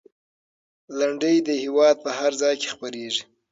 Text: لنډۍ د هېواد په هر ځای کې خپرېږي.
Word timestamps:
لنډۍ 0.99 1.35
د 1.47 1.49
هېواد 1.63 1.95
په 2.05 2.11
هر 2.19 2.31
ځای 2.41 2.55
کې 2.61 2.67
خپرېږي. 2.73 3.23